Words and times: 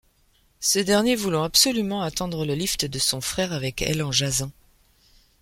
Ce 0.61 0.79
dernier 0.79 1.15
voulant 1.15 1.43
absolument 1.43 2.01
attendre 2.01 2.43
le 2.43 2.55
lift 2.55 2.85
de 2.85 2.97
son 2.97 3.21
frère 3.21 3.53
avec 3.53 3.83
elle 3.83 4.01
en 4.01 4.11
jasant. 4.11 4.49